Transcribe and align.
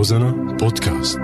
روزانا 0.00 0.56
بودكاست. 0.60 1.18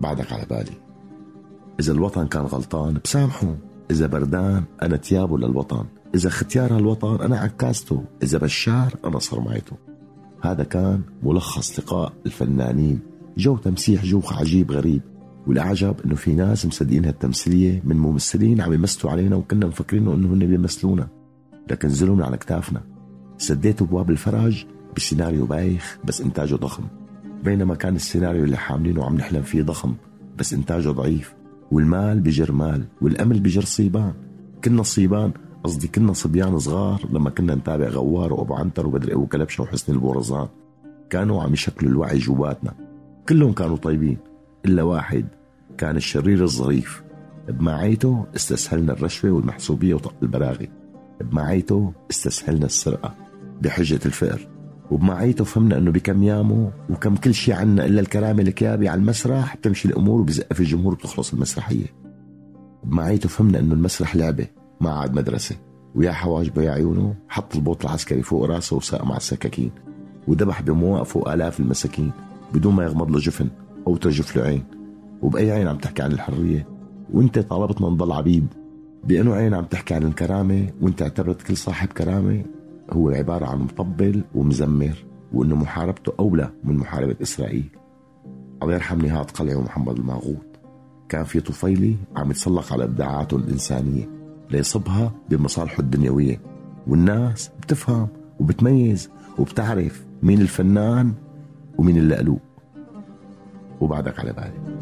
بعدك 0.00 0.32
على 0.32 0.46
بالي. 0.50 0.64
إذا 1.80 1.92
الوطن 1.92 2.26
كان 2.26 2.42
غلطان 2.42 3.00
بسامحه 3.04 3.56
إذا 3.90 4.06
بردان 4.06 4.64
أنا 4.82 4.96
تيابه 4.96 5.38
للوطن. 5.38 5.84
إذا 6.14 6.30
ختيار 6.30 6.76
هالوطن 6.76 7.20
أنا 7.20 7.38
عكاسته. 7.38 8.04
إذا 8.22 8.38
بشار 8.38 8.94
أنا 9.04 9.18
صرمعته 9.18 9.76
هذا 10.42 10.64
كان 10.64 11.02
ملخص 11.22 11.78
لقاء 11.78 12.12
الفنانين. 12.26 13.00
جو 13.36 13.56
تمسيح 13.56 14.04
جوخ 14.04 14.38
عجيب 14.38 14.72
غريب. 14.72 15.02
والأعجب 15.48 15.94
إنه 16.04 16.14
في 16.14 16.32
ناس 16.32 16.66
مصدقين 16.66 17.04
هالتمثيلية 17.04 17.82
من 17.84 17.96
ممثلين 17.96 18.60
عم 18.60 18.72
يمثلوا 18.72 19.12
علينا 19.12 19.36
وكنا 19.36 19.66
مفكرين 19.66 20.08
إنه 20.08 20.34
هن 20.34 20.38
بيمثلونا 20.38 21.08
لكن 21.70 21.88
زلمنا 21.88 22.26
على 22.26 22.36
كتافنا. 22.36 22.82
سديتوا 23.38 23.86
بواب 23.86 24.10
الفرج 24.10 24.66
بسيناريو 24.96 25.46
بايخ 25.46 25.98
بس 26.04 26.20
إنتاجه 26.20 26.54
ضخم 26.54 26.84
بينما 27.44 27.74
كان 27.74 27.96
السيناريو 27.96 28.44
اللي 28.44 28.56
حاملينه 28.56 29.00
وعم 29.00 29.16
نحلم 29.16 29.42
فيه 29.42 29.62
ضخم 29.62 29.94
بس 30.38 30.52
إنتاجه 30.54 30.88
ضعيف. 30.88 31.34
والمال 31.72 32.20
بجر 32.20 32.52
مال 32.52 32.84
والقمل 33.00 33.40
بجر 33.40 33.64
صيبان. 33.64 34.12
كنا 34.64 34.82
صيبان 34.82 35.32
قصدي 35.64 35.88
كنا 35.88 36.12
صبيان 36.12 36.58
صغار 36.58 37.00
لما 37.12 37.30
كنا 37.30 37.54
نتابع 37.54 37.88
غوار 37.88 38.32
وأبو 38.32 38.54
عنتر 38.54 38.86
وبدري 38.86 39.14
أبو 39.14 39.26
كلبشة 39.26 39.62
وحسني 39.62 39.94
البورزان. 39.94 40.48
كانوا 41.10 41.42
عم 41.42 41.52
يشكلوا 41.52 41.92
الوعي 41.92 42.18
جواتنا. 42.18 42.74
كلهم 43.28 43.52
كانوا 43.52 43.76
طيبين 43.76 44.16
إلا 44.64 44.82
واحد 44.82 45.24
كان 45.78 45.96
الشرير 45.96 46.44
الظريف. 46.44 47.02
بمعيته 47.48 48.26
استسهلنا 48.36 48.92
الرشوة 48.92 49.30
والمحسوبية 49.30 49.94
وطق 49.94 50.14
البراغي 50.22 50.68
بمعيته 51.20 51.92
استسهلنا 52.10 52.66
السرقة 52.66 53.14
بحجة 53.62 54.00
الفقر. 54.06 54.48
وبمعيته 54.90 55.44
فهمنا 55.44 55.78
إنه 55.78 55.90
بكم 55.90 56.22
يامه 56.22 56.70
وكم 56.90 57.16
كل 57.16 57.34
شيء 57.34 57.54
عنا 57.54 57.86
إلا 57.86 58.00
الكرامة 58.00 58.42
الكيابي 58.42 58.88
على 58.88 59.00
المسرح 59.00 59.56
بتمشي 59.56 59.88
الأمور 59.88 60.20
وبزق 60.20 60.52
في 60.52 60.60
الجمهور 60.60 60.92
وبتخلص 60.92 61.32
المسرحية. 61.32 61.86
بمعيته 62.84 63.28
فهمنا 63.28 63.58
إنه 63.58 63.74
المسرح 63.74 64.16
لعبة 64.16 64.46
ما 64.80 64.90
عاد 64.90 65.14
مدرسة. 65.14 65.56
ويا 65.94 66.12
حواجبه 66.12 66.62
يا 66.62 66.70
عيونه 66.70 67.14
حط 67.28 67.56
البوط 67.56 67.84
العسكري 67.84 68.22
فوق 68.22 68.44
راسه 68.44 68.76
وساق 68.76 69.04
مع 69.04 69.16
السكاكين. 69.16 69.70
وذبح 70.28 70.62
بمواقفه 70.62 71.34
آلاف 71.34 71.60
المساكين 71.60 72.10
بدون 72.54 72.74
ما 72.74 72.84
يغمض 72.84 73.10
له 73.10 73.18
جفن 73.18 73.48
أو 73.86 73.96
ترجف 73.96 74.36
له 74.36 74.42
عين. 74.42 74.77
وبأي 75.22 75.50
عين 75.50 75.68
عم 75.68 75.78
تحكي 75.78 76.02
عن 76.02 76.12
الحرية 76.12 76.66
وانت 77.12 77.38
طالبتنا 77.38 77.88
نضل 77.88 78.12
عبيد. 78.12 78.46
بأنه 79.04 79.34
عين 79.34 79.54
عم 79.54 79.64
تحكي 79.64 79.94
عن 79.94 80.02
الكرامة 80.02 80.66
وانت 80.80 81.02
اعتبرت 81.02 81.42
كل 81.42 81.56
صاحب 81.56 81.88
كرامة 81.88 82.44
هو 82.92 83.10
عبارة 83.10 83.46
عن 83.46 83.58
مطبل 83.58 84.22
ومزمر 84.34 85.04
وإنه 85.32 85.54
محاربته 85.56 86.12
أولى 86.20 86.50
من 86.64 86.76
محاربة 86.76 87.16
إسرائيل. 87.22 87.68
الله 88.62 88.74
يرحم 88.74 89.06
نهاد 89.06 89.30
قلعي 89.30 89.54
ومحمد 89.54 89.98
الماغوط 89.98 90.46
كان 91.08 91.24
في 91.24 91.40
طفيلي 91.40 91.96
عم 92.16 92.30
يتسلق 92.30 92.72
على 92.72 92.84
إبداعاته 92.84 93.36
الإنسانية 93.36 94.08
ليصبها 94.50 95.12
بمصالحه 95.30 95.80
الدنيوية. 95.80 96.40
والناس 96.86 97.50
بتفهم 97.62 98.08
وبتميز 98.40 99.10
وبتعرف 99.38 100.06
مين 100.22 100.40
الفنان 100.40 101.12
ومين 101.78 101.96
اللقلوق 101.96 102.40
وبعدك 103.80 104.20
على 104.20 104.32
بالي. 104.32 104.77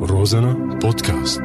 Rozana 0.00 0.54
podcast. 0.80 1.42